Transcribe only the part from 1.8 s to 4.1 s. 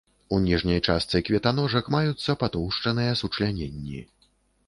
маюцца патоўшчаныя сучляненні.